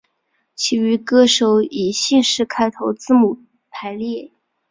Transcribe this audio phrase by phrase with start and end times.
[0.55, 3.37] 其余歌手以姓氏开头字母
[3.69, 4.31] 排列。